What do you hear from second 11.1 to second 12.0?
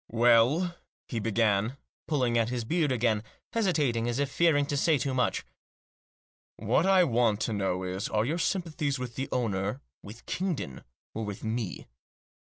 or with me?"